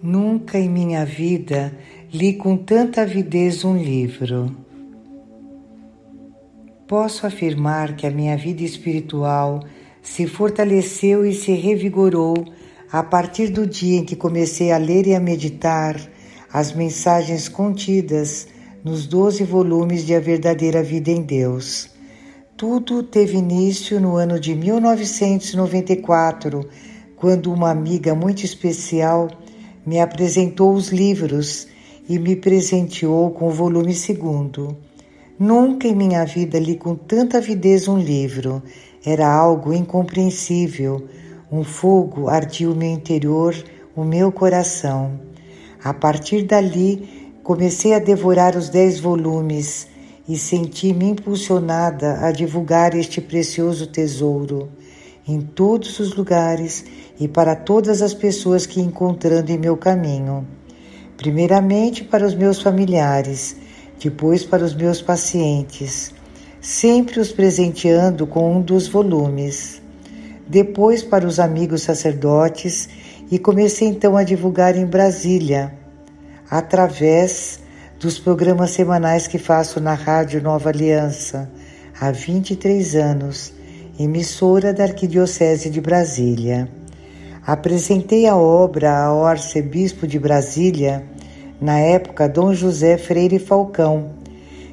[0.00, 1.76] Nunca em minha vida
[2.12, 4.54] li com tanta avidez um livro.
[6.86, 9.64] Posso afirmar que a minha vida espiritual
[10.00, 12.36] se fortaleceu e se revigorou
[12.92, 16.00] a partir do dia em que comecei a ler e a meditar
[16.52, 18.46] as mensagens contidas
[18.84, 21.90] nos doze volumes de A Verdadeira Vida em Deus.
[22.56, 26.68] Tudo teve início no ano de 1994,
[27.16, 29.28] quando uma amiga muito especial
[29.88, 31.66] me apresentou os livros
[32.06, 34.76] e me presenteou com o volume segundo.
[35.38, 38.62] Nunca em minha vida li com tanta avidez um livro.
[39.02, 41.08] Era algo incompreensível.
[41.50, 43.54] Um fogo ardia o meu interior,
[43.96, 45.18] o meu coração.
[45.82, 49.88] A partir dali, comecei a devorar os dez volumes
[50.28, 54.68] e senti-me impulsionada a divulgar este precioso tesouro
[55.28, 56.86] em todos os lugares
[57.20, 60.48] e para todas as pessoas que encontrando em meu caminho.
[61.18, 63.54] Primeiramente para os meus familiares,
[64.02, 66.14] depois para os meus pacientes,
[66.62, 69.82] sempre os presenteando com um dos volumes.
[70.48, 72.88] Depois para os amigos sacerdotes
[73.30, 75.74] e comecei então a divulgar em Brasília,
[76.50, 77.60] através
[78.00, 81.50] dos programas semanais que faço na Rádio Nova Aliança
[82.00, 83.57] há 23 anos
[83.98, 86.68] emissora da Arquidiocese de Brasília.
[87.44, 91.02] Apresentei a obra ao arcebispo de Brasília,
[91.60, 94.10] na época Dom José Freire Falcão,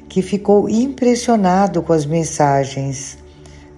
[0.08, 3.18] que ficou impressionado com as mensagens,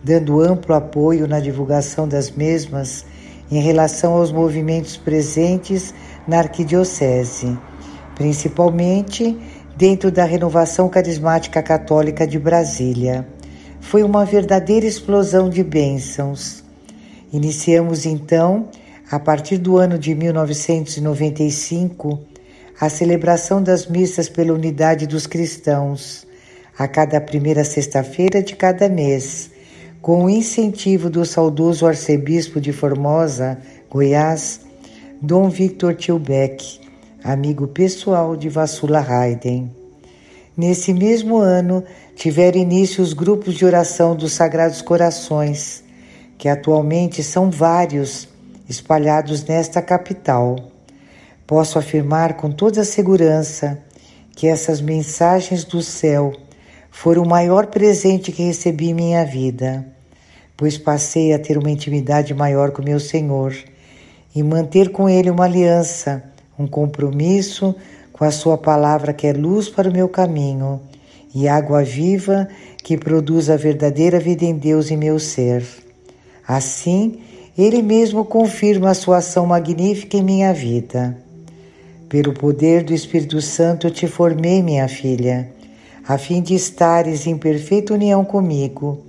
[0.04, 3.06] dando amplo apoio na divulgação das mesmas
[3.50, 5.94] em relação aos movimentos presentes
[6.26, 7.56] na arquidiocese,
[8.14, 9.34] principalmente
[9.74, 13.37] dentro da renovação carismática católica de Brasília.
[13.88, 16.62] Foi uma verdadeira explosão de bênçãos.
[17.32, 18.68] Iniciamos então,
[19.10, 22.20] a partir do ano de 1995,
[22.78, 26.26] a celebração das missas pela unidade dos cristãos,
[26.78, 29.50] a cada primeira sexta-feira de cada mês,
[30.02, 33.56] com o incentivo do saudoso arcebispo de Formosa,
[33.88, 34.60] Goiás,
[35.22, 36.78] Dom Victor Tilbeck,
[37.24, 39.77] amigo pessoal de Vassula Haydn.
[40.58, 41.84] Nesse mesmo ano,
[42.16, 45.84] tiveram início os grupos de oração dos Sagrados Corações,
[46.36, 48.26] que atualmente são vários,
[48.68, 50.56] espalhados nesta capital.
[51.46, 53.78] Posso afirmar com toda segurança
[54.34, 56.32] que essas mensagens do céu
[56.90, 59.86] foram o maior presente que recebi em minha vida,
[60.56, 63.54] pois passei a ter uma intimidade maior com meu Senhor
[64.34, 66.20] e manter com Ele uma aliança,
[66.58, 67.76] um compromisso
[68.18, 70.80] com a Sua palavra que é luz para o meu caminho
[71.32, 72.48] e água viva
[72.82, 75.64] que produz a verdadeira vida em Deus em meu ser.
[76.46, 77.20] Assim,
[77.56, 81.16] Ele mesmo confirma a Sua ação magnífica em minha vida.
[82.08, 85.48] Pelo poder do Espírito Santo eu te formei, minha filha,
[86.06, 89.04] a fim de estares em perfeita união comigo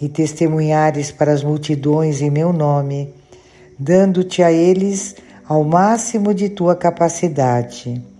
[0.00, 3.12] e testemunhares para as multidões em meu nome,
[3.78, 5.16] dando-te a eles
[5.46, 8.15] ao máximo de tua capacidade.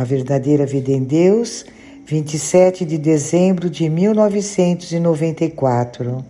[0.00, 1.66] A Verdadeira Vida em Deus,
[2.06, 6.24] 27 de dezembro de 1994.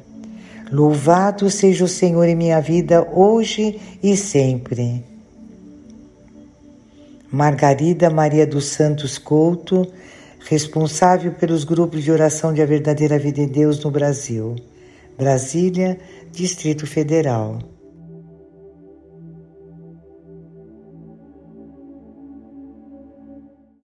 [0.73, 5.05] Louvado seja o Senhor em minha vida hoje e sempre.
[7.31, 9.87] Margarida Maria dos Santos Couto,
[10.41, 14.57] responsável pelos grupos de oração de A Verdadeira Vida em Deus no Brasil.
[15.17, 15.97] Brasília,
[16.33, 17.61] Distrito Federal.